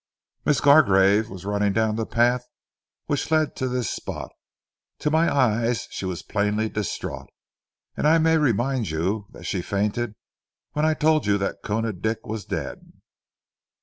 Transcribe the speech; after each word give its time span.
"Miss 0.45 0.59
Gargrave 0.61 1.29
was 1.29 1.45
running 1.45 1.73
down 1.73 1.95
the 1.95 2.07
path 2.07 2.47
which 3.05 3.29
led 3.29 3.55
to 3.57 3.67
this 3.67 3.87
spot. 3.87 4.31
To 4.97 5.11
my 5.11 5.31
eyes 5.31 5.87
she 5.91 6.05
was 6.05 6.23
plainly 6.23 6.69
distraught, 6.69 7.29
and 7.95 8.07
I 8.07 8.17
may 8.17 8.37
remind 8.39 8.89
you 8.89 9.27
that 9.29 9.43
she 9.45 9.61
fainted 9.61 10.15
when 10.73 10.85
I 10.87 10.95
told 10.95 11.27
you 11.27 11.37
that 11.37 11.61
Koona 11.63 11.93
Dick 11.93 12.25
was 12.25 12.45
dead." 12.45 12.81